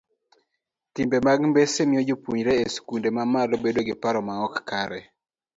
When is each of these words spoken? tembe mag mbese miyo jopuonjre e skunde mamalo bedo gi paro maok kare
tembe 0.93 1.17
mag 1.25 1.39
mbese 1.51 1.79
miyo 1.89 2.01
jopuonjre 2.09 2.53
e 2.63 2.65
skunde 2.75 3.09
mamalo 3.17 3.53
bedo 3.63 3.79
gi 3.87 3.95
paro 4.01 4.19
maok 4.29 4.53
kare 4.69 4.99